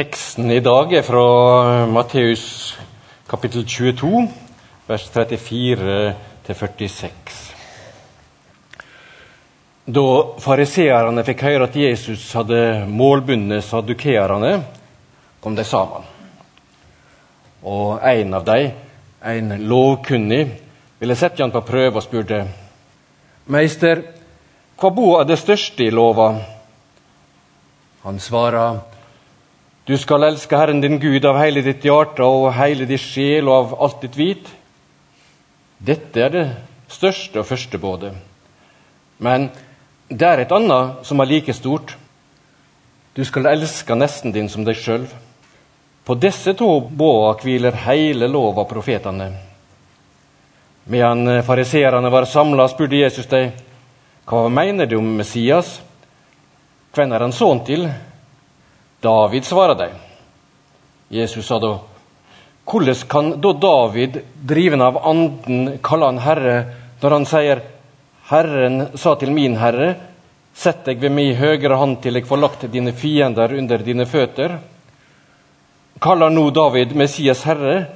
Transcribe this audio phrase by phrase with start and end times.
[0.00, 2.42] Teksten i dag er fra Matteus
[3.28, 4.20] kapittel 22,
[4.88, 5.96] vers 34
[6.46, 7.40] 46.
[9.84, 10.04] Da
[10.40, 14.54] fariseerne fikk høre at Jesus hadde målbundet sadukeerne,
[15.44, 16.06] kom de sammen.
[17.60, 18.70] Og en av dem,
[19.20, 20.46] en lovkunnig,
[21.02, 22.38] ville sette han på prøve og spurte
[23.52, 24.00] Meister,
[24.80, 26.30] hva bo er det største i lova?
[28.06, 28.80] Han svarer
[29.86, 33.54] du skal elske Herren din Gud av hele ditt hjerte og hele din sjel og
[33.56, 34.50] av alt ditt vit.
[35.78, 36.44] Dette er det
[36.90, 38.12] største og første både.
[39.18, 39.48] Men
[40.08, 41.96] det er et annet som er like stort.
[43.16, 45.08] Du skal elske nesten din som deg sjøl.
[46.04, 49.30] På disse to båda hviler hele lov av profetene.
[50.90, 53.52] Medan fariseerne var samla, spurte Jesus dem,
[54.26, 55.80] hva mener du om Messias?
[56.94, 57.84] Hvem er han sønn til?
[59.00, 59.88] David, svarer de.
[61.10, 61.78] Jesus sa da,
[62.70, 66.56] hvordan kan da David, driven av anden, kalle han herre
[67.00, 67.62] når han sier,
[68.30, 69.94] Herren sa til min herre,
[70.54, 74.58] sett deg ved min høyre hånd til jeg får lagt dine fiender under dine føtter?
[76.00, 77.88] Kaller nå David Messias herre,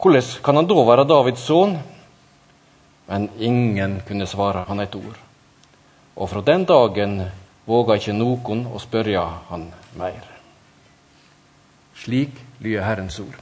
[0.00, 1.76] hvordan kan han da være Davids sønn?
[3.10, 5.18] Men ingen kunne svare han et ord.
[6.16, 7.18] Og fra den dagen
[7.66, 9.68] våga ikke noen å spørre han
[10.00, 10.33] mer.
[12.04, 13.36] Slik lyder Herrens ord.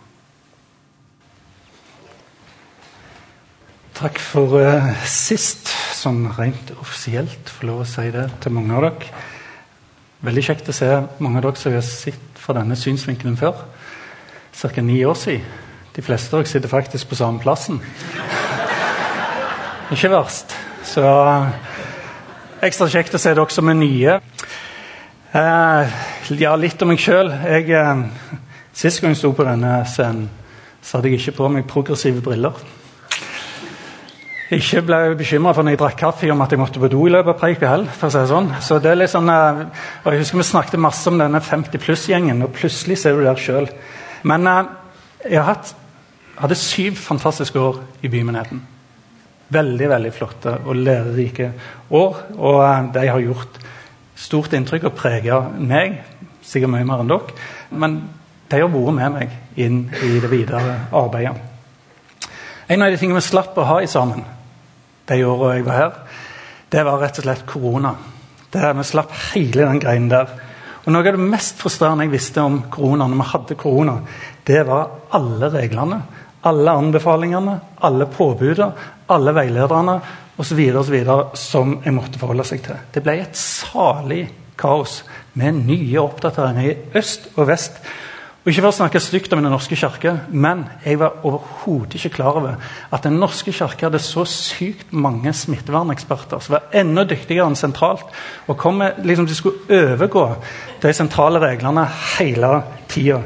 [3.98, 5.66] Takk for uh, sist,
[5.98, 9.10] sånn rent offisielt, får lov å si det til mange av dere.
[10.22, 13.64] Veldig kjekt å se mange av dere som har sett fra denne synsvinkelen før.
[14.54, 14.70] Ca.
[14.82, 15.44] ni år siden.
[15.92, 17.82] De fleste av dere sitter faktisk på samme plassen.
[19.94, 20.54] Ikke verst.
[20.86, 21.50] Så uh,
[22.62, 24.18] ekstra kjekt å se dere som er nye.
[25.34, 26.02] Uh,
[26.38, 27.34] ja, litt om meg sjøl.
[28.72, 30.30] Sist gang jeg sto på denne scenen,
[30.82, 32.56] så hadde jeg ikke på meg progressive briller.
[34.52, 37.12] Ikke ble bekymra for når jeg drakk kaffe om at jeg måtte på do i
[37.12, 37.92] løpet av preika heller.
[37.92, 38.50] for å si det sånn.
[38.60, 39.66] Så sånn, eh,
[40.04, 43.36] og Jeg husker vi snakket masse om denne 50 pluss-gjengen, og plutselig ser du der
[43.36, 43.68] sjøl.
[44.24, 44.64] Men eh,
[45.30, 45.74] jeg har hatt,
[46.36, 48.62] hadde syv fantastiske år i bymenigheten.
[49.48, 51.52] Veldig veldig flotte og lærerike
[51.90, 52.16] år.
[52.36, 53.58] Og eh, de har gjort
[54.14, 56.02] stort inntrykk og preget meg,
[56.42, 57.40] sikkert mye mer enn dere.
[57.70, 58.02] Men
[58.52, 61.34] de har vært med meg inn i det videre arbeidet.
[62.68, 64.22] En av de tingene vi slapp å ha i sammen
[65.10, 65.92] de åra jeg var her,
[66.72, 67.92] det var rett og slett korona.
[68.52, 70.28] Det Vi slapp hele den greien der.
[70.84, 73.96] Og Noe av det mest frustrerende jeg visste om korona, når vi hadde korona,
[74.46, 76.00] det var alle reglene,
[76.42, 78.72] alle anbefalingene, alle påbudene,
[79.08, 79.98] alle veilederne
[80.38, 80.62] osv.
[81.34, 82.78] som jeg måtte forholde seg til.
[82.94, 84.24] Det ble et salig
[84.58, 85.02] kaos
[85.34, 87.78] med nye oppdateringer i øst og vest.
[88.42, 92.16] Og Ikke for å snakke stygt om Den norske kirke, men jeg var overhodet ikke
[92.16, 92.56] klar over
[92.92, 98.02] at Den norske kirke hadde så sykt mange smitteverneksperter som var enda dyktigere enn sentralt,
[98.48, 100.26] og kom med, liksom, de skulle overgå
[100.82, 101.86] de sentrale reglene
[102.18, 103.20] hele tida.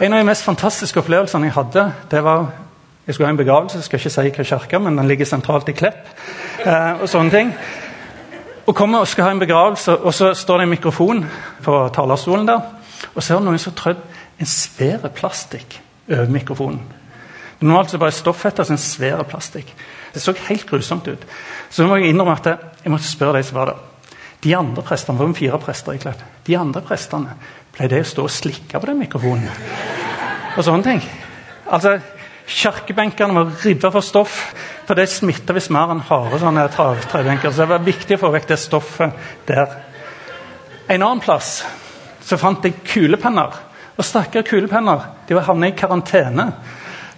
[0.00, 2.46] En av de mest fantastiske opplevelsene jeg hadde, det var
[3.06, 5.68] Jeg skulle ha en begravelse, jeg skal ikke si hva kirke, men den ligger sentralt
[5.68, 6.06] i Klepp.
[6.64, 7.50] Eh, og sånne ting.
[8.66, 11.24] Og kommer og skal ha en begravelse, og så står det en mikrofon
[11.62, 12.60] på talerstolen der.
[13.14, 14.00] Og så er det noen som trødd
[14.40, 15.78] en svær plastikk
[16.10, 16.82] over mikrofonen.
[17.58, 19.70] Det Normalt så bare stoffhetter, altså en svær plastikk.
[20.14, 21.26] Det så helt grusomt ut.
[21.70, 22.46] Så må jeg innrømme at
[22.82, 23.82] jeg måtte spørre de som var der.
[24.44, 26.12] De andre prestene, var fire prester i
[26.46, 27.36] de andre prestene
[27.72, 29.48] pleide å stå og slikke på den mikrofonen.
[30.58, 31.00] Og sånne ting.
[31.72, 31.96] Altså,
[32.44, 34.34] Kirkebenkene var ribba for stoff,
[34.84, 37.50] for det smitter visst mer enn harde sånne trebenker.
[37.50, 39.78] Så det var viktig å få vekk det stoffet der.
[40.92, 41.62] En annen plass
[42.24, 43.56] så fant jeg kulepenner
[43.94, 45.06] og stakkar kulepenner.
[45.28, 46.48] De har havnet i karantene.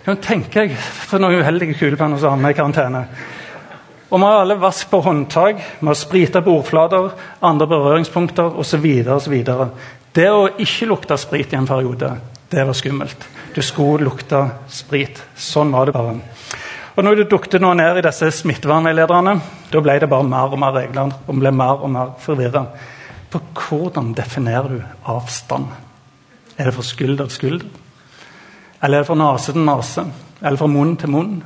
[0.05, 3.07] Kan tenke deg for noen uheldige kulepenner som havner i karantene.
[4.07, 7.09] Og vi har alle vask på håndtak, vi har sprita bordflater,
[7.43, 8.85] andre berøringspunkter osv.
[10.15, 12.13] Det å ikke lukte sprit i en periode,
[12.53, 13.27] det var skummelt.
[13.57, 15.19] Du skulle lukte sprit.
[15.35, 16.15] Sånn var det bare.
[16.97, 19.35] Og når du dukte nå ned i disse smittevernveilederne,
[19.73, 22.63] da ble det bare mer og mer regler og ble mer og mer forvirra.
[23.33, 25.86] For hvordan definerer du avstand?
[26.59, 27.67] Er det fra skulder til skulder?
[28.83, 30.05] Eller er det fra nase til nase?
[30.43, 31.37] Eller fra munn til munn?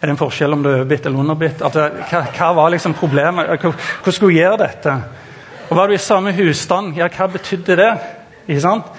[0.00, 1.62] Er det en forskjell om du er overbitt eller underbitt?
[1.62, 3.48] Altså, hva, hva, var liksom problemet?
[3.50, 4.94] Hva, skulle skulle gjøre dette?
[5.68, 7.90] Og Var du i samme husstand, ja, hva betydde det?
[8.46, 8.92] Ikke sant?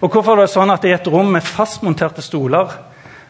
[0.00, 2.72] Og Hvorfor var det sånn at i et rom med fastmonterte stoler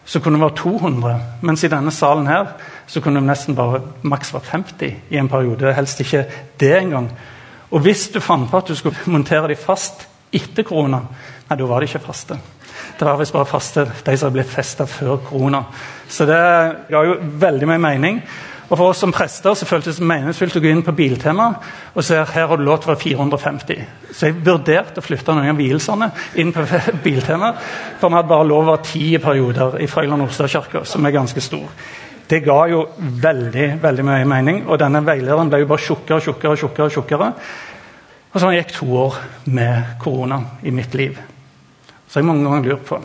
[0.06, 2.52] så kunne det være 200, mens i denne salen her
[2.86, 5.74] så kunne det nesten bare maks være 50 i en periode?
[5.74, 6.24] Helst ikke
[6.60, 7.10] det engang.
[7.74, 11.02] Og hvis du fant på at du skulle montere dem fast etter korona,
[11.46, 12.38] Nei, da var det ikke faste.
[12.98, 15.62] Det var visst bare faste de som ble festa før korona.
[16.08, 16.42] Så det
[16.90, 18.20] ga jo veldig mye mening.
[18.66, 21.52] Og For oss som prester så føltes det meningsfylt å gå inn på Biltema
[21.94, 23.84] og se her har du lov til å være 450.
[24.10, 26.08] Så jeg vurderte å flytte noen av vielsene
[26.42, 26.64] inn på
[27.04, 27.52] Biltema.
[28.00, 31.44] For vi hadde bare lov å være ti perioder i Frøyland Ostadkirka, som er ganske
[31.44, 31.70] stor.
[32.26, 36.26] Det ga jo veldig veldig mye mening, og denne veilederen ble jo bare tjukkere og
[36.26, 36.58] tjukkere.
[36.58, 37.32] tjukkere, tjukkere.
[38.32, 41.35] Og så gikk to år med korona i mitt liv.
[42.08, 43.00] Så jeg mange ganger lurt på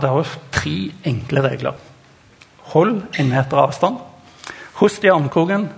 [0.00, 0.76] det har tre
[1.08, 1.74] enkle regler?
[2.74, 3.96] Hold en meter avstand.
[4.80, 5.68] Host i armkroken,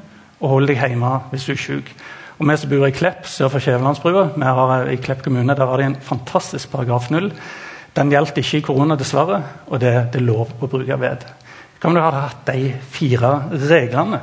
[0.40, 1.92] og hold deg hjemme hvis du er syk.
[2.38, 5.76] Og Vi som bor i Klepp sør for Skjævelandsbrua, har i Klepp kommune, der har
[5.76, 7.32] de en fantastisk paragraf null.
[7.96, 11.24] Den gjaldt ikke i korona, dessverre, og det, det er lov å bruke ved.
[11.80, 13.30] Hva om du hadde hatt de fire
[13.70, 14.20] reglene?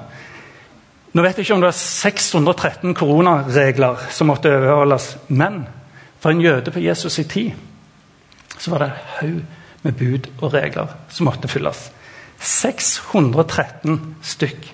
[1.13, 5.63] Nå vet jeg ikke om det er 613 koronaregler som måtte overholdes, men
[6.24, 7.52] for en jøde på Jesus' i tid
[8.58, 9.42] så var det en haug
[9.84, 11.92] med bud og regler som måtte fylles.
[12.40, 14.70] 613 stykk.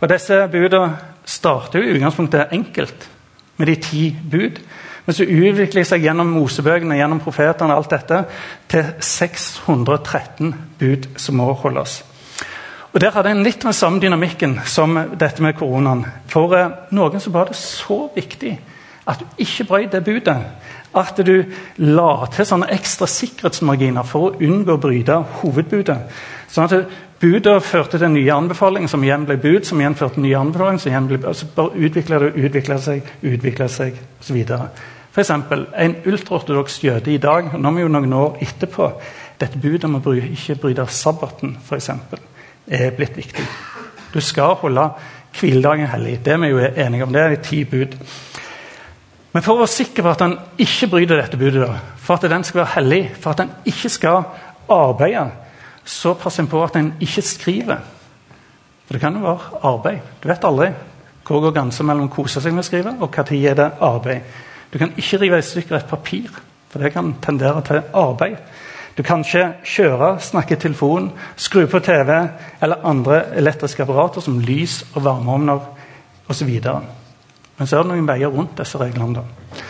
[0.00, 3.08] Og Disse budene starter jo i utgangspunktet enkelt,
[3.56, 4.60] med de ti bud.
[5.06, 8.20] Men så utvikler de seg gjennom Mosebøkene gjennom profetene og alt dette,
[8.68, 12.02] til 613 bud som må holdes.
[12.92, 16.04] Og Der hadde en litt den samme dynamikken som dette med koronaen.
[16.28, 18.58] For eh, noen så var det så viktig
[19.06, 20.36] at du ikke brøt det budet.
[20.94, 21.34] At du
[21.76, 25.98] la til sånne ekstra sikkerhetsmarginer for å unngå å bryte hovedbudet.
[26.54, 30.36] Sånn at Budet førte til nye anbefalinger, som igjen ble bud, som igjen førte nye
[30.36, 34.42] anbefalinger, som igjen ble, Så bare utvikla det og utvikla seg, utvikla seg osv.
[35.14, 35.30] F.eks.
[35.30, 38.90] en ultraortodoks jøde i dag, nå er vi jo noen år etterpå
[39.40, 41.90] Dette budet om å ikke bryte sabbaten, f.eks.,
[42.68, 43.46] er blitt viktig.
[44.12, 44.84] Du skal holde
[45.40, 46.20] hviledagen hellig.
[46.24, 47.12] Det er vi jo enige om.
[47.12, 47.96] Det er de ti bud.
[49.34, 51.66] Men for å være sikker på at han ikke bryter dette budet,
[51.98, 54.20] for at den skal være hellig, for at han ikke skal
[54.70, 55.24] arbeide,
[55.84, 57.82] så passer en på at en ikke skriver.
[58.86, 60.12] For det kan jo være arbeid.
[60.22, 60.70] Du vet aldri
[61.24, 64.34] hvor går grensa mellom å kose seg med å skrive, og når er det arbeid.
[64.70, 66.28] Du kan ikke rive i stykker et papir,
[66.68, 68.36] for det kan tendere til arbeid.
[68.94, 72.12] Du kan ikke kjøre, snakke i telefon, skru på TV
[72.62, 75.64] eller andre elektriske apparater som lys og varmeovner
[76.30, 76.60] osv.
[77.58, 79.20] Men så er det noen veier rundt disse reglene.
[79.20, 79.62] da.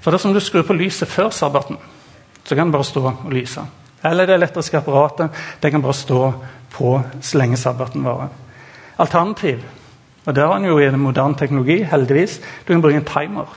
[0.00, 1.78] For dersom du skrur på lyset før sabbaten,
[2.44, 3.60] så kan det bare stå og lyse.
[4.04, 5.30] Eller det elektriske apparatet
[5.62, 6.32] det kan bare stå
[6.72, 8.28] på så lenge sabbaten varer.
[8.98, 9.64] Alternativ,
[10.24, 13.56] og det har en jo i den moderne teknologi, heldigvis, du kan bruke en timer.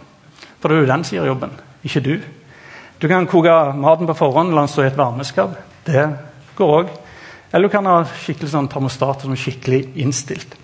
[0.59, 1.51] For det er jo den som gjør jobben,
[1.83, 2.13] ikke du.
[3.01, 5.57] Du kan koke maten på forhånd, la den stå i et varmeskap.
[5.85, 6.05] Det
[6.55, 6.91] går òg.
[7.53, 10.55] Eller du kan ha skikkelig sånn termostat som er skikkelig innstilt.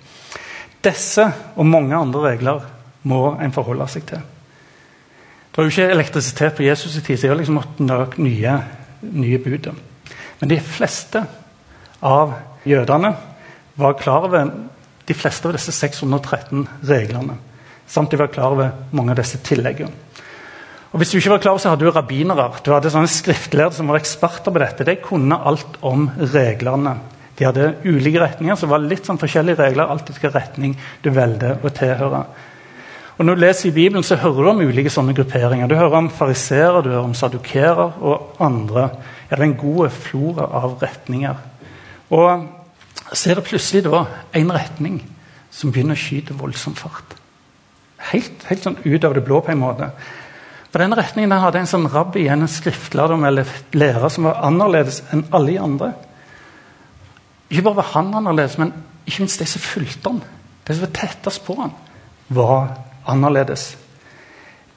[0.83, 1.25] Disse
[1.55, 2.63] og mange andre regler
[3.03, 4.23] må en forholde seg til.
[5.49, 8.23] Det var jo ikke elektrisitet på Jesus' i tid, så jeg har liksom måttet lage
[8.23, 8.57] nye,
[9.01, 9.71] nye bud.
[10.39, 11.23] Men de fleste
[12.05, 12.35] av
[12.67, 13.13] jødene
[13.79, 14.51] var klar over
[15.09, 17.39] de fleste av disse 613 reglene.
[17.89, 19.91] Samt de var klar over mange av disse tilleggene.
[20.89, 22.47] Og Hvis du ikke var klar, så hadde du rabbinere.
[22.65, 24.85] Du hadde sånne skriftlærde som var eksperter på dette.
[24.87, 26.95] De kunne alt om reglene.
[27.37, 30.73] De hadde ulike retninger, så det var litt sånn forskjellige regler alt hvilken retning
[31.05, 32.23] du velger å tilhøre.
[33.19, 35.67] Og Når du leser i Bibelen, så hører du om ulike sånne grupperinger.
[35.67, 38.85] Du hører om fariserer, du hører om sadukerer og andre.
[39.27, 41.35] Ja, det er en god flora av retninger.
[42.15, 42.47] Og
[43.11, 44.05] så er det plutselig da
[44.39, 45.01] en retning
[45.51, 47.17] som begynner å skyte voldsom fart.
[48.13, 49.91] Helt, helt sånn ut av det blå, på en måte.
[50.71, 55.03] For den retningen der hadde en sånn rabbi, en skriftlærdom eller lærer som var annerledes
[55.11, 55.95] enn alle de andre.
[57.49, 58.71] Ikke bare var han annerledes, men
[59.03, 60.21] ikke minst de som fulgte han.
[60.63, 61.73] De som var tettest på han,
[62.29, 62.77] var
[63.09, 63.73] annerledes.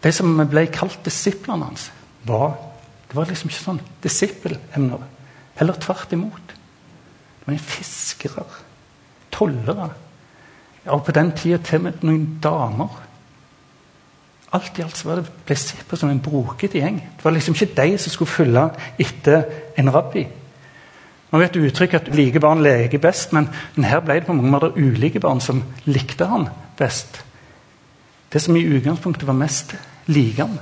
[0.03, 1.91] De som ble kalt disiplene hans,
[2.27, 2.57] var,
[3.09, 5.07] det var liksom ikke sånn disippelemner.
[5.59, 6.55] Heller tvert imot.
[7.43, 8.45] Det var fiskere,
[9.35, 9.89] tollere.
[10.91, 13.01] Og på den tida til og med noen damer.
[14.53, 16.99] Alt i alt så det ble sett på som en brokete gjeng.
[17.17, 18.65] Det var liksom ikke de som skulle følge
[19.01, 19.45] etter
[19.81, 20.27] en rabbi.
[21.33, 24.53] Man vet uttrykket at like barn leker best, men, men her ble det på mange
[24.53, 27.23] måter ulike barn som likte han best.
[28.33, 29.75] Det som i utgangspunktet var mest
[30.07, 30.59] likende,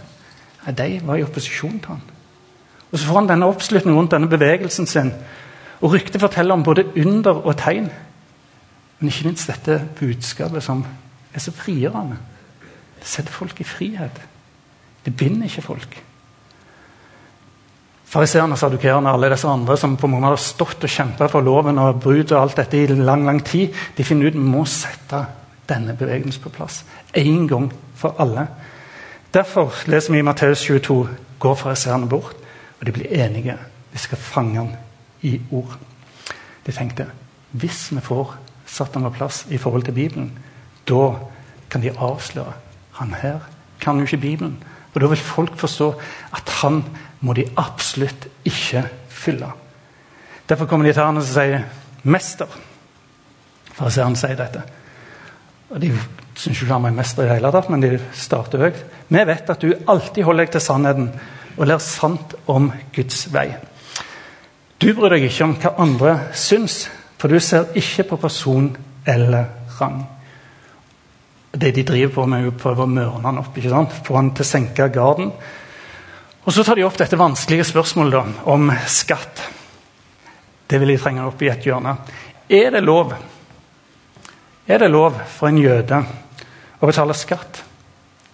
[0.76, 2.02] de var i opposisjon til han.
[2.92, 5.12] Og Så får han denne oppslutningen rundt denne bevegelsen sin.
[5.80, 7.88] Og Ryktet forteller om både under og tegn.
[8.98, 10.84] Men ikke minst dette budskapet som
[11.34, 12.16] er så frigjørende.
[13.00, 14.20] Det setter folk i frihet.
[15.04, 16.02] Det binder ikke folk.
[18.04, 21.46] Fariseerne, sadukerene og alle disse andre som på mange måter har stått og kjempa for
[21.46, 24.64] loven og brudd og alt dette i lang lang tid, de finner ut vi må
[24.66, 25.22] sette
[25.70, 26.84] denne bevegelsen på plass.
[27.14, 28.46] En gang for alle.
[29.34, 31.08] Derfor leser vi i Matteus 22.:
[31.38, 32.36] går fariseerne bort,
[32.80, 33.56] og de blir enige.
[33.92, 34.76] De skal fange han
[35.22, 35.78] i ord.
[36.66, 37.06] De tenkte
[37.50, 38.36] hvis vi får
[38.66, 40.38] satt ham på plass i forhold til Bibelen,
[40.88, 41.14] da
[41.70, 42.52] kan de avsløre
[43.00, 43.40] han her
[43.80, 44.62] kan jo ikke Bibelen.
[44.94, 45.94] Og Da vil folk forstå
[46.32, 46.84] at han
[47.20, 49.52] må de absolutt ikke fylle.
[50.48, 51.62] Derfor kommer de til han og sier
[52.04, 52.58] 'Mester'.
[53.72, 54.62] Fariseerne sier dette.
[55.70, 55.90] Og De
[56.34, 58.78] syns ikke han er mester i det hele tatt, men de starter høyt.
[59.08, 61.10] Vi vet at du alltid holder deg til sannheten
[61.56, 63.50] og lærer sant om Guds vei.
[64.80, 66.86] Du bryr deg ikke om hva andre syns,
[67.20, 68.70] for du ser ikke på person
[69.06, 70.00] eller rang.
[71.52, 73.98] Det de driver på med, er å prøve å mørne han opp, ikke sant?
[74.06, 75.32] få han til å senke garden.
[76.46, 79.42] Og Så tar de opp dette vanskelige spørsmålet da, om skatt.
[80.70, 81.96] Det vil de trenge opp i et hjørne.
[82.48, 83.12] Er det lov
[84.66, 86.02] Er det lov for en jøde
[86.80, 87.62] å betale skatt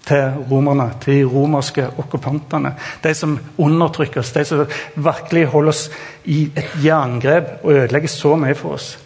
[0.07, 2.75] til romerne, til de romerske okkupantene?
[3.03, 4.65] De som undertrykker oss, de som
[4.95, 5.85] virkelig holder oss
[6.25, 8.97] i et jerngrep og ødelegger så mye for oss.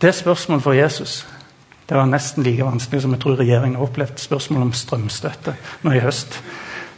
[0.00, 1.26] Det spørsmålet for Jesus.
[1.88, 5.92] Det var nesten like vanskelig som jeg tror regjeringen har opplevd spørsmålet om strømstøtte nå
[5.92, 6.38] i høst.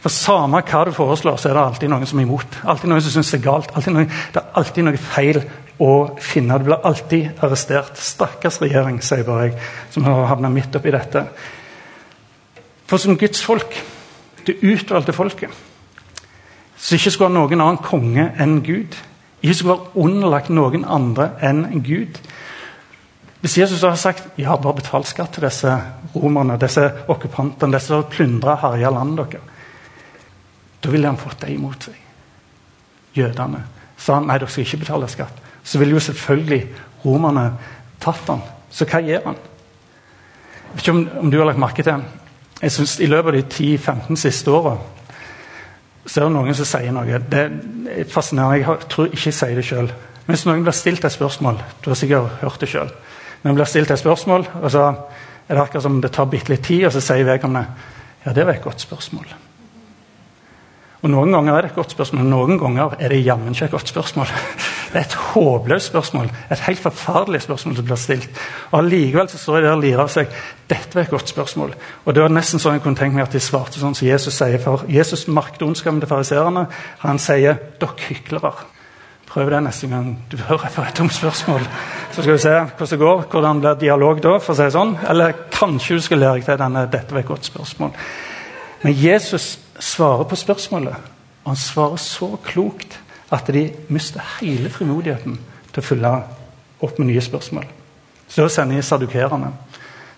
[0.03, 2.59] For Samme hva du foreslår, så er det alltid noen som er imot.
[2.63, 3.73] Alltid noen som syns det er galt.
[3.89, 5.41] Noen, det er alltid noe feil
[5.83, 5.91] å
[6.23, 6.57] finne.
[6.57, 7.99] Du blir alltid arrestert.
[8.01, 9.57] Stakkars regjering, sier bare jeg,
[9.93, 11.25] som har havna midt oppi dette.
[12.87, 13.75] For som Guds folk,
[14.47, 15.51] det utvalgte folket,
[16.77, 18.95] som ikke skulle ha noen annen konge enn Gud,
[19.41, 22.19] ikke skulle være underlagt noen andre enn Gud,
[23.41, 25.71] hvis Jesus har sagt ja, bare betal skatt til disse
[26.15, 29.53] romerne, disse okkupantene, disse som plyndra og herja landet deres,
[30.81, 31.99] da ville han fått dem imot seg.
[33.17, 33.61] Jødene
[33.97, 35.46] sa han, nei, dere skal ikke betale skatt.
[35.67, 36.61] Så ville jo selvfølgelig
[37.03, 37.49] romerne
[37.99, 38.45] tatt han.
[38.71, 39.41] Så hva gjør han?
[40.67, 42.05] Jeg vet ikke om, om du har lagt merke til
[42.61, 44.77] jeg synes I løpet av de 10-15 siste åra
[46.07, 47.17] så er det noen som sier noe.
[47.19, 47.39] Det
[47.91, 48.61] er fascinerende.
[48.61, 49.89] Jeg tror ikke jeg sier det sjøl.
[50.27, 52.93] Hvis noen blir stilt et spørsmål Du har sikkert hørt det sjøl.
[53.43, 56.63] Men blir stilt et spørsmål, og så er det akkurat som det tar bitte litt
[56.63, 57.67] tid, og så sier vedkommende
[58.25, 59.27] ja, det var et godt spørsmål.
[61.03, 63.75] Og Noen ganger er det et godt spørsmål, noen ganger er det jammen ikke et
[63.75, 64.31] godt spørsmål.
[64.97, 68.29] Det er et håpløst spørsmål, et helt forferdelig spørsmål som blir stilt.
[68.71, 70.31] Og Allikevel står jeg der og lirer av seg.
[70.69, 71.75] Dette var et godt spørsmål.
[72.05, 74.33] Og Det var nesten sånn jeg kunne tenke meg at de svarte sånn som Jesus
[74.33, 74.57] sier.
[74.57, 76.65] For Jesus merket ondskapen til fariseerne.
[77.05, 78.65] Han sier 'dere hyklere'.
[79.27, 81.61] Prøv det neste gang du hører på et dumt spørsmål.
[82.11, 84.37] Så skal vi se hvordan det går, hvordan blir dialog da.
[84.39, 84.97] for å si det sånn.
[85.09, 87.93] Eller kanskje du skal lære deg til denne 'dette var et godt spørsmål'.
[88.81, 90.95] Men Jesus svarer på spørsmålet.
[91.43, 92.99] Og han svarer så klokt
[93.31, 95.39] at de mister hele frimodigheten
[95.73, 96.13] til å følge
[96.81, 97.65] opp med nye spørsmål.
[98.27, 99.51] Så da sender de sadukerene.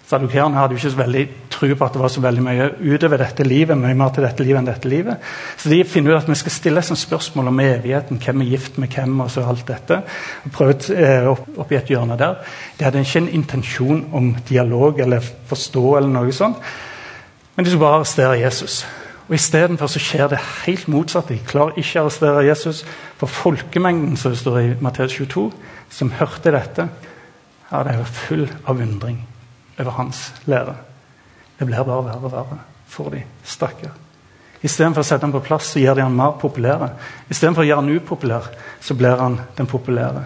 [0.10, 1.24] Sadukerene hadde jo ikke så veldig
[1.54, 3.78] tro på at det var så veldig mye utover dette livet.
[3.78, 5.18] mye mer til dette livet enn dette livet.
[5.58, 8.18] Så de finner ut at vi skal stille et spørsmål om evigheten.
[8.18, 9.20] Hvem er gift med hvem?
[9.20, 10.02] og så alt dette.
[10.46, 12.36] og prøve eh, opp, opp, i et hjørne der.
[12.80, 16.58] De hadde ikke en intensjon om dialog eller forstå, eller noe sånt.
[17.56, 18.88] Men de skulle bare arrestere Jesus.
[19.30, 21.30] Og Istedenfor skjer det helt motsatt.
[21.30, 22.82] De klarer ikke å arrestere Jesus.
[23.20, 25.52] For folkemengden som står i Matteus 22,
[25.94, 26.88] som hørte dette,
[27.70, 29.20] ja, det var full av undring
[29.78, 30.74] over hans lære.
[31.60, 32.58] Det blir bare verre og verre
[32.90, 33.94] for de stakkar.
[34.66, 36.88] Istedenfor å sette ham på plass, så gjør de han mer populær.
[37.30, 38.50] Istedenfor å gjøre han upopulær,
[38.82, 40.26] så blir han den populære.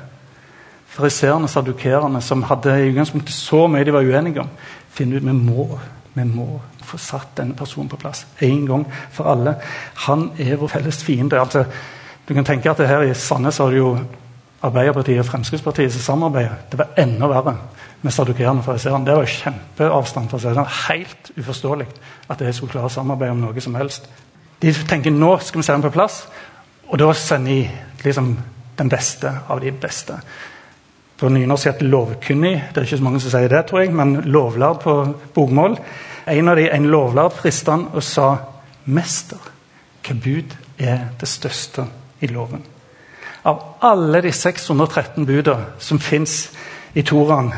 [0.94, 4.50] Fariseerne, sadukerene, som hadde i utgangspunktet så mye de var uenige om,
[4.94, 5.68] finner ut vi må,
[6.14, 6.48] vi må
[6.86, 9.56] få satt denne personen på plass en gang for alle.
[10.08, 11.40] Han er vår felles fiende.
[11.40, 11.64] Altså,
[12.28, 13.96] du kan tenke at det her I Sandnes har du jo
[14.64, 16.56] Arbeiderpartiet og Fremskrittspartiet som samarbeider.
[16.72, 17.58] Det var enda verre
[18.02, 19.06] med sadukerene og fariseerne.
[19.06, 20.30] Det var kjempeavstand.
[20.30, 20.72] for det sånn.
[20.88, 21.88] Helt uforståelig
[22.30, 24.08] at de skulle klare å samarbeide om noe som helst.
[24.62, 26.28] De tenker nå skal vi se dem på plass,
[26.88, 28.38] og da sender de liksom
[28.78, 30.16] den beste av de beste.
[31.18, 32.56] På nynorsk heter lovkunnig.
[32.70, 34.96] Det er ikke så mange som sier det, tror jeg, men lovlærd på
[35.36, 35.78] bokmål.
[36.28, 38.36] En av de, en lovlærd frista han og sa,
[38.86, 39.38] 'Mester,
[40.04, 41.86] hva bud er det største
[42.22, 42.66] i loven?'
[43.46, 46.52] Av alle de 613 budene som fins
[46.94, 47.54] i Toraen,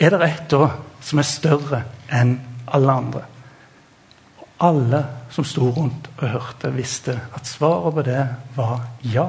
[0.00, 0.68] er det ett da
[1.00, 1.82] som er større
[2.14, 3.22] enn alle andre?
[4.38, 8.26] Og alle som sto rundt og hørte, visste at svaret på det
[8.56, 9.26] var ja.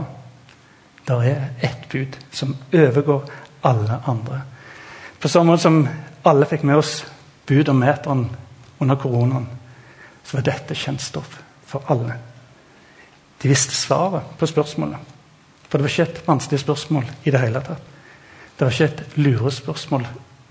[1.07, 3.29] Det er ett bud som overgår
[3.61, 4.41] alle andre.
[5.19, 5.87] På samme måte som
[6.23, 7.03] alle fikk med oss
[7.47, 8.27] bud om meteren
[8.79, 9.47] under koronaen,
[10.23, 12.15] så var dette kjent stoff for alle.
[13.41, 15.15] De visste svaret på spørsmålet.
[15.69, 17.81] For det var ikke et vanskelig spørsmål i det hele tatt.
[18.57, 20.07] Det var ikke et lurespørsmål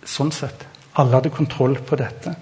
[0.08, 0.64] sånn sett.
[0.98, 2.34] Alle hadde kontroll på dette.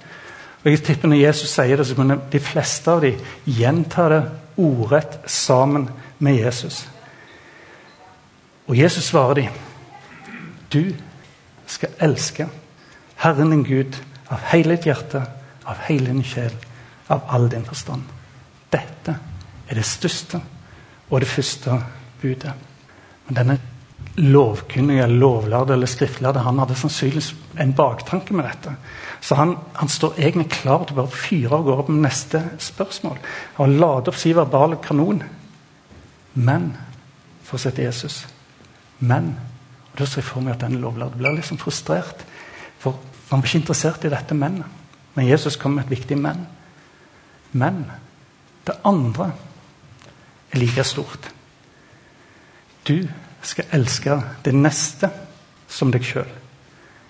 [0.63, 4.23] Og jeg tipper Når Jesus sier det, så kunne de fleste av dem gjenta det
[4.57, 6.87] ordrett sammen med Jesus.
[8.67, 9.66] Og Jesus svarer dem
[10.73, 10.95] Du
[11.67, 12.49] skal elske
[13.23, 13.97] Herren din Gud
[14.31, 15.23] av hele ditt hjerte,
[15.65, 16.53] av hele din sjel,
[17.09, 18.03] av all din forstand.
[18.73, 19.15] Dette
[19.67, 20.41] er det største
[21.11, 21.79] og det første
[22.21, 22.53] budet.
[23.27, 23.59] Men denne
[24.17, 28.75] lovkunnige, lovlærde eller skriftlærde han hadde sannsynligvis en baktanke med dette.
[29.21, 33.19] Så han, han står egentlig klar til å bare fyre av gårde med neste spørsmål.
[33.59, 35.23] Han lader opp sin verbale kanon.
[36.35, 36.73] Men
[37.45, 38.25] for å sette Jesus.
[38.99, 39.35] Men.
[39.97, 42.21] Og Da ser jeg for meg at denne lovlærde blir liksom frustrert.
[42.79, 42.99] For
[43.31, 44.59] han var ikke interessert i dette men.
[45.15, 46.43] Men Jesus kom med et viktig men.
[47.53, 47.87] Men
[48.67, 49.31] det andre
[50.53, 51.31] er like stort.
[52.85, 53.09] Du
[53.43, 55.09] skal elske det neste
[55.69, 56.29] som deg sjøl.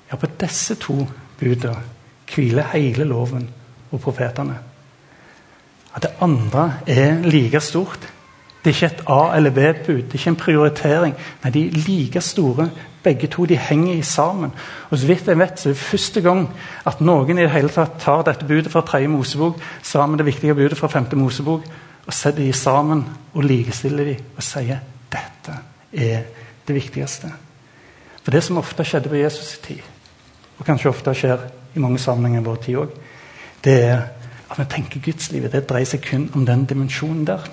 [0.07, 1.01] Ja, på disse to
[1.41, 1.83] budene
[2.31, 3.49] hviler hele loven
[3.91, 4.61] og profetene.
[5.91, 8.13] At det andre er like stort.
[8.67, 11.13] Det er ikke et A- eller B-bud, det er ikke en prioritering.
[11.45, 12.71] Nei, de er like store.
[13.03, 14.51] Begge to de henger sammen.
[14.91, 16.49] Og så vidt jeg vet, så er det første gang
[16.87, 20.27] at noen i det hele tatt tar dette budet fra tredje Mosebok sammen med det
[20.27, 21.69] viktige budet fra femte Mosebok
[22.07, 23.05] og setter de sammen
[23.35, 24.81] og likestiller de og sier
[25.13, 25.55] dette
[25.93, 26.25] er
[26.67, 27.31] det viktigste.
[28.25, 29.79] For det som ofte skjedde på Jesus' tid,
[30.59, 31.47] og kanskje ofte skjer
[31.77, 32.99] i mange sammenhenger i vår tid òg,
[33.63, 34.03] det er
[34.51, 37.47] at vi tenker gudslivet det dreier seg kun om den dimensjonen der.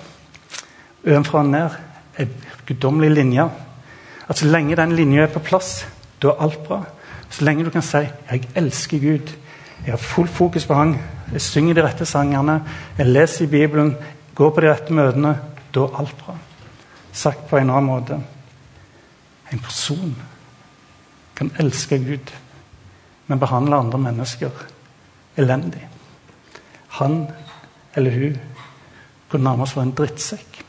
[1.06, 1.70] Ovenfra og ned
[2.16, 2.26] er
[2.66, 3.48] guddommelig linje.
[4.28, 5.86] At så lenge den linja er på plass,
[6.22, 6.82] da er alt bra.
[7.30, 7.96] Så lenge du kan si
[8.30, 9.36] 'Jeg elsker Gud',
[9.86, 10.98] jeg har full fokus på Han,
[11.32, 12.62] jeg synger de rette sangene,
[12.98, 13.96] jeg leser i Bibelen,
[14.34, 15.38] går på de rette møtene,
[15.74, 16.34] da er alt bra.
[17.12, 18.20] Sagt på en annen måte
[19.52, 20.16] en person
[21.36, 22.32] kan elske Gud,
[23.26, 24.50] men behandle andre mennesker
[25.36, 25.88] elendig.
[26.88, 27.28] Han
[27.96, 28.36] eller hun
[29.28, 30.64] kunne nærmest være en drittsekk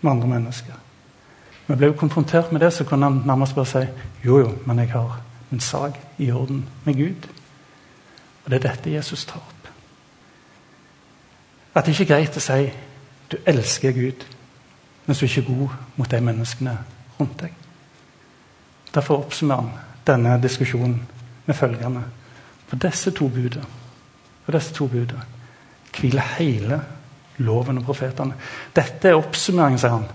[0.00, 0.74] med andre mennesker.
[1.66, 3.84] Vi ble jo konfrontert med det, så kunne han nærmest bare si
[4.24, 7.28] jo, jo, men jeg har min sak i orden med Gud.
[8.44, 9.68] Og det er dette Jesus tar opp.
[11.74, 12.70] At det ikke er greit å si
[13.30, 14.24] du elsker Gud,
[15.06, 16.78] mens du ikke er god mot de menneskene
[17.20, 17.52] rundt deg.
[18.94, 21.02] Derfor oppsummerer han denne diskusjonen
[21.46, 22.02] med følgende.
[22.68, 23.66] For disse to budene
[24.48, 25.20] for disse to budene
[25.92, 26.78] hviler hele
[27.44, 28.36] loven og profetene.
[28.74, 30.06] Dette er oppsummeringen, sier han,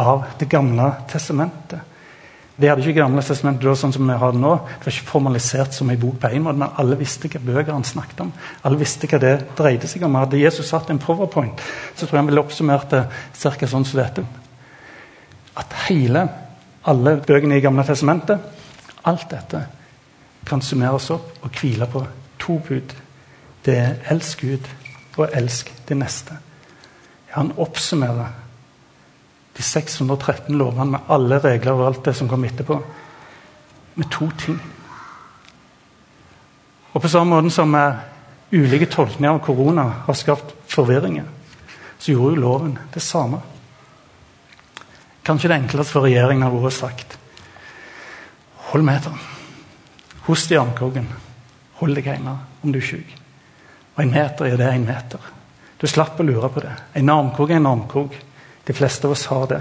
[0.00, 1.90] av Det gamle testamentet.
[2.60, 4.50] Vi hadde ikke Gamle testamentet da, sånn som vi har det nå.
[4.68, 7.72] Det var ikke formalisert som en bok på en måte, men alle visste hva bøker
[7.72, 8.32] han snakket om.
[8.68, 10.18] Alle visste hva det dreide seg om.
[10.20, 11.62] Hadde Jesus satt en powerpoint,
[11.94, 13.00] så tror jeg han ville oppsummert det
[13.40, 13.70] ca.
[13.70, 14.26] sånn som dette.
[15.56, 16.26] At hele,
[16.84, 18.44] alle bøkene i Gamle testamentet,
[19.08, 19.64] alt dette,
[20.44, 22.04] kan summeres opp og hvile på
[22.44, 22.92] to bud.
[23.64, 24.68] Det er elsk Gud
[25.16, 26.36] og elsk det neste.
[27.30, 28.32] Han oppsummerer
[29.56, 32.78] de 613 lovene med alle regler og alt det som kom etterpå,
[33.94, 34.58] med to ting.
[36.92, 37.74] Og på samme måte som
[38.50, 41.26] ulike tolkninger av korona har skapt forvirringer,
[41.98, 43.42] så gjorde jo loven det samme.
[45.26, 47.16] Kanskje det enkleste for regjeringen har vært sagt
[48.70, 49.18] Hold meteren.
[50.28, 51.08] Host i armkroken.
[51.80, 53.16] Hold deg hjemme om du er syk.
[53.96, 55.24] Og en meter er det en meter.
[55.80, 56.72] Du slapp å lure på det.
[57.00, 58.16] En armkrok er en armkrok.
[58.66, 59.60] De fleste av oss har det.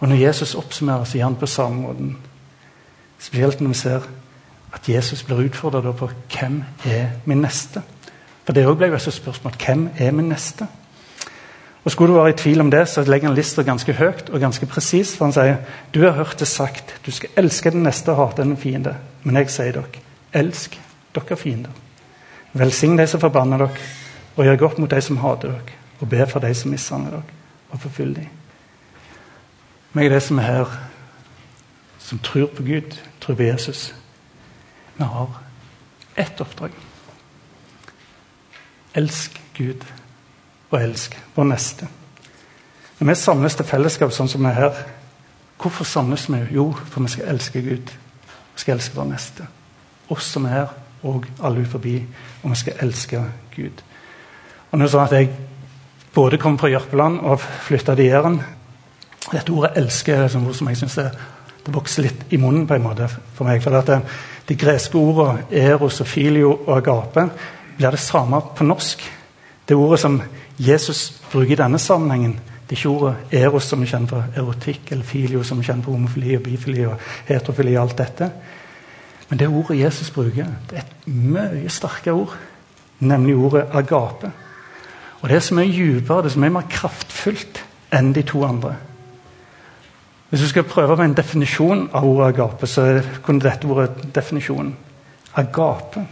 [0.00, 2.16] Og når Jesus oppsummerer, så gjør han på samme måten.
[3.18, 4.06] Spesielt når vi ser
[4.74, 7.80] at Jesus blir utfordra på hvem er min neste.
[8.44, 10.66] For det òg ble jo et spørsmål hvem er min neste?
[11.84, 14.40] Og Skulle du være i tvil om det, så legger han lista ganske høyt og
[14.40, 15.16] ganske presis.
[15.16, 15.56] For han sier
[15.94, 18.96] du har hørt det sagt, du skal elske den neste og hate den fiende.
[19.22, 20.78] Men jeg sier dere, elsk
[21.14, 21.70] dere fiender.
[22.52, 23.84] Velsign de som forbanner dere,
[24.36, 25.80] og gjør godt mot de som hater dere.
[26.00, 27.22] Og ber for de som mishandler dere,
[27.70, 28.28] og forfyll dem.
[29.92, 30.78] Vi er de som er her,
[31.98, 33.94] som tror på Gud, tror på Jesus,
[34.96, 35.40] vi har
[36.16, 36.70] ett oppdrag.
[38.94, 39.84] Elsk Gud
[40.70, 41.88] og elsk vår neste.
[42.98, 44.82] Når vi samles til fellesskap sånn som vi er her,
[45.58, 46.38] hvorfor samles vi?
[46.54, 47.90] Jo, for vi skal elske Gud.
[48.54, 49.46] Vi skal elske vår neste.
[50.14, 51.96] Oss som er her, og alle forbi.
[52.42, 53.24] Og vi skal elske
[53.56, 53.82] Gud.
[54.74, 55.28] Og nå sånn at Jeg
[56.14, 58.40] både kom fra Jørpeland og flytta til Jæren.
[59.30, 61.10] Dette ordet 'elske' er et ord som jeg syns det,
[61.66, 63.62] det vokser litt i munnen på en måte for meg.
[63.62, 64.02] for det,
[64.48, 67.30] De greske ordene 'eros' og 'filio' og 'agape'
[67.76, 69.12] blir det samme på norsk.
[69.68, 70.22] Det ordet som
[70.58, 74.92] Jesus bruker i denne sammenhengen, det er ikke ordet 'eros' som vi kjenner for erotikk,
[74.92, 78.30] eller 'filio' som vi kjenner for homofili og bifili og heterofili og alt dette.
[79.30, 82.36] Men det ordet Jesus bruker, det er et mye sterkere ord,
[83.00, 84.43] nemlig ordet 'agape'.
[85.24, 87.62] Og det er så mye dypere, det er så mye mer kraftfullt
[87.96, 88.74] enn de to andre.
[90.28, 92.84] Hvis du skal prøve med en definisjon av ordet agape, så
[93.24, 94.74] kunne dette vært definisjonen.
[95.40, 96.04] Agape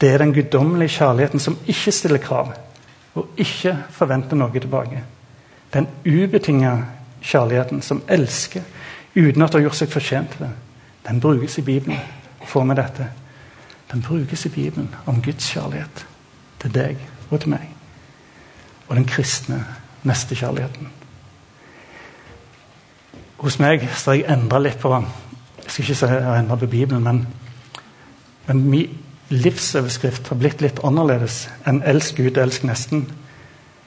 [0.00, 2.52] det er den guddommelige kjærligheten som ikke stiller krav
[3.14, 5.04] og ikke forventer noe tilbake.
[5.72, 6.74] Den ubetinga
[7.22, 8.66] kjærligheten som elsker
[9.14, 10.50] uten at det har gjort seg fortjent til det.
[11.08, 11.98] Den brukes i Bibelen.
[12.44, 13.08] Få med dette.
[13.92, 16.06] Den brukes i Bibelen om Guds kjærlighet
[16.60, 17.73] til deg og til meg.
[18.88, 19.64] Og den kristne
[20.04, 20.88] nestekjærligheten.
[23.38, 26.66] Hos meg så har jeg endra litt på Jeg skal ikke si jeg har på
[26.66, 27.26] Bibelen, men,
[28.46, 33.08] men min livsoverskrift har blitt litt annerledes enn 'elsk Gud, elsk nesten'.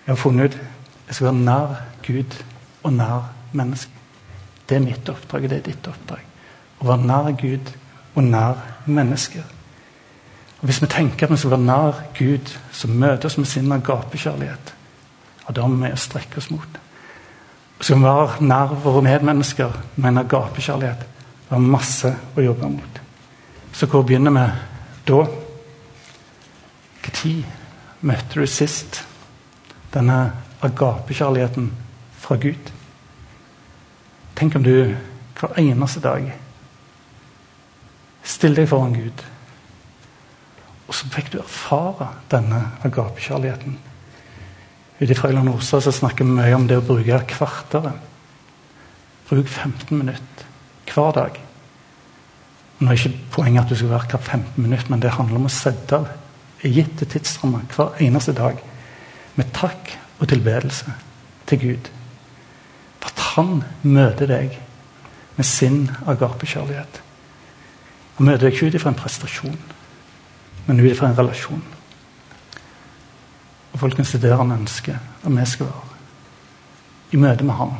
[0.08, 0.60] Jeg har funnet ut
[1.08, 1.76] jeg skal være nær
[2.08, 2.44] Gud
[2.84, 3.94] og nær mennesket.
[4.70, 6.24] Det er mitt oppdrag, og det er ditt oppdrag.
[6.80, 7.72] Å være nær Gud
[8.16, 9.44] og nær mennesker.
[10.60, 13.72] Og Hvis vi tenker at vi skal være nær Gud, så møter oss med sin
[13.72, 14.74] agapekjærlighet,
[15.48, 16.80] ja, da må vi strekke oss mot.
[17.78, 21.06] Og kan vi være nær våre medmennesker med en agapekjærlighet,
[21.48, 23.02] det er masse å jobbe mot.
[23.74, 24.48] Så hvor begynner vi
[25.08, 25.22] da?
[27.08, 27.46] Når
[28.02, 29.00] møtte du sist
[29.94, 30.32] denne
[30.62, 31.72] agapekjærligheten
[32.20, 32.74] fra Gud?
[34.36, 34.96] Tenk om du
[35.40, 36.28] hver eneste dag
[38.28, 39.24] stiller deg foran Gud,
[40.88, 43.78] og så fikk du erfare denne agapekjærligheten.
[44.98, 48.06] Ute i Frøyland Orstad så snakker vi mye om det å bruke kvarteret.
[49.30, 50.48] Bruk 15 minutter
[50.88, 51.38] hver dag.
[52.80, 55.50] Nå er ikke poenget at du skal være hver 15 minutter, men det handler om
[55.50, 56.08] å sette av
[56.64, 58.58] gitte tidsrammer hver eneste dag
[59.38, 60.94] med takk og tilbedelse
[61.50, 61.90] til Gud.
[62.98, 64.58] For at han møter deg
[65.38, 67.02] med sin agapekjærlighet.
[68.18, 69.58] Han møter deg ikke ut ifra en prestasjon,
[70.66, 71.62] men ut ifra en relasjon.
[73.78, 75.82] Og folkens, det er der han ønsker at vi skal være.
[77.12, 77.74] I møte med ham.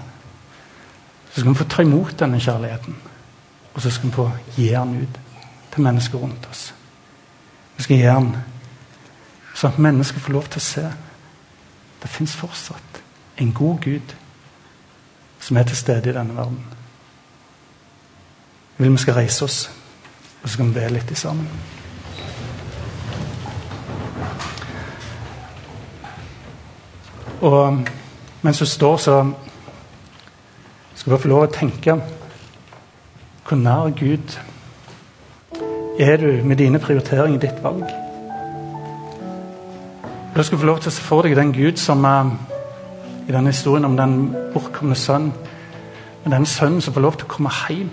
[1.32, 2.96] Så skal vi få ta imot denne kjærligheten.
[3.74, 5.20] Og så skal vi få gi den ut
[5.74, 6.74] til mennesker rundt oss.
[7.78, 8.30] Vi skal gi den
[9.56, 10.84] sånn at mennesker får lov til å se
[12.04, 13.02] det fins fortsatt
[13.42, 14.14] en god Gud
[15.42, 16.62] som er til stede i denne verden.
[18.78, 19.60] Jeg vil vi skal reise oss,
[20.44, 21.50] og så skal vi be litt sammen.
[27.42, 27.80] Og
[28.42, 29.32] mens du står, så
[30.96, 31.94] skal du få lov å tenke
[33.48, 34.34] hvor nær Gud
[36.00, 37.86] er du med dine prioriteringer, ditt valg?
[40.36, 42.34] Du skal få lov til å se for deg den Gud som uh,
[43.28, 44.18] i denne historien om den
[44.54, 45.32] bortkomne sønn.
[46.24, 47.90] Men den sønnen som får lov til å komme hjem.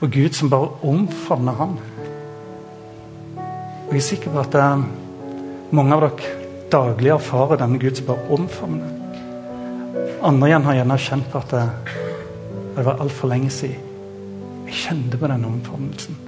[0.00, 1.78] Og Gud som bare omfavner ham.
[3.88, 4.84] Og Jeg er sikker på at uh,
[5.72, 6.39] mange av dere
[6.72, 8.88] daglig erfarer denne Gud som bare omfavner.
[10.22, 11.94] Andre igjen har gjerne kjent på at det,
[12.76, 13.86] det var altfor lenge siden.
[14.66, 16.18] Jeg kjente på denne omfavnelsen.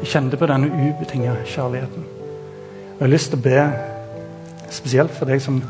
[0.00, 2.06] Jeg kjente på denne ubetinga kjærligheten.
[2.94, 3.64] Og Jeg har lyst til å be
[4.72, 5.60] spesielt for deg som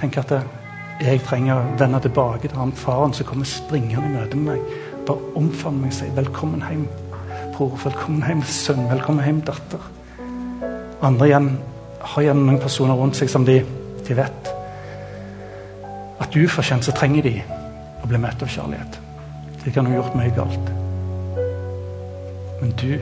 [0.00, 4.36] tenker at jeg trenger å vende tilbake til han faren som kommer springende i møte
[4.36, 4.76] med meg.
[5.06, 6.88] Bare omfavne meg og si 'velkommen hjem,
[7.54, 9.88] bror', 'velkommen hjem, sønn', 'velkommen hjem, datter'.
[11.02, 11.58] Andre igjen
[12.02, 13.60] har gjerne noen personer rundt seg som de,
[14.06, 14.52] de vet
[16.22, 17.34] at ufortjent så trenger de
[18.02, 18.98] å bli møtt av kjærlighet.
[19.64, 20.70] De kan ha gjort mye galt.
[22.62, 22.92] Men du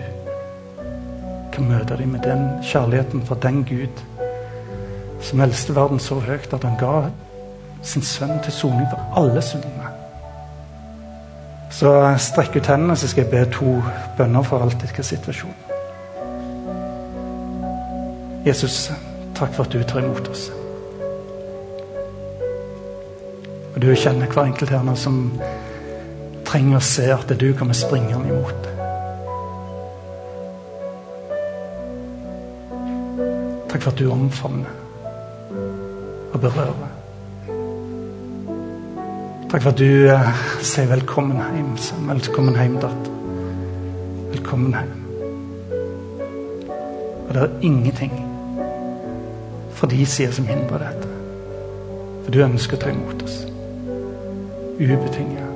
[1.54, 4.04] kan møte dem med den kjærligheten fra den Gud
[5.20, 7.10] som eldste verden så høyt at han ga
[7.82, 9.90] sin sønn til soning for alle syndene.
[11.70, 13.76] Så strekk ut hendene, så skal jeg be to
[14.18, 15.69] bønner for alt etter situasjon.
[18.46, 18.90] Jesus,
[19.36, 20.46] takk for at du tar imot oss.
[23.74, 25.18] Og du kjenner hver enkelt her nå som
[26.48, 28.70] trenger å se at det du kommer springende imot.
[33.68, 34.72] Takk for at du omfavner
[36.32, 36.88] og berører.
[39.50, 42.08] Takk for at du eh, sier 'velkommen hjem', sønn.
[42.08, 43.12] Velkommen hjem, datter.
[44.32, 44.96] Velkommen hjem.
[47.28, 48.29] Og det er ingenting
[49.80, 51.08] fra de sider som hindrer dette.
[52.24, 53.38] For du ønsker å ta imot oss.
[54.80, 55.46] Ubetinget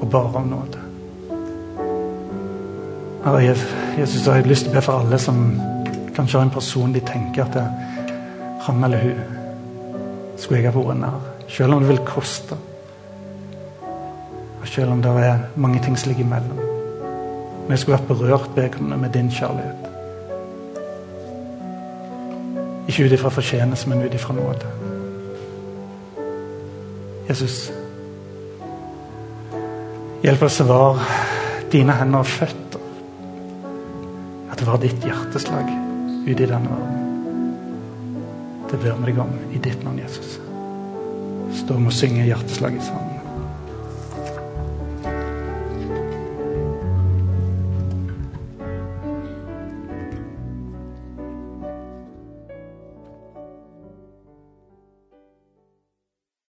[0.00, 0.82] og bare av nåde.
[3.24, 3.42] Herre
[3.98, 5.46] Jesus, jeg har lyst til å be for alle som
[6.14, 7.62] Kanskje har en person de tenker at det,
[8.62, 11.16] han eller hun skulle jeg ha vært nær.
[11.50, 12.54] Selv om det vil koste.
[14.60, 16.60] Og selv om det er mange ting som ligger imellom.
[17.64, 19.83] Men jeg skulle vært berørt vedkommende med din kjærlighet.
[22.88, 24.72] Ikke ut ifra fortjeneste, men ut ifra nåde.
[27.28, 27.70] Jesus,
[30.24, 31.06] hjelp oss å være
[31.72, 32.82] dine hender og føtter.
[34.52, 35.70] At det var ditt hjerteslag
[36.28, 37.00] ute i denne verden.
[38.70, 40.38] Det ber vi deg om i ditt navn, Jesus.
[41.54, 43.13] Stå og synge hjerteslaget sammen.